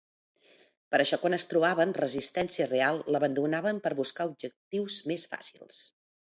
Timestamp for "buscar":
4.03-4.29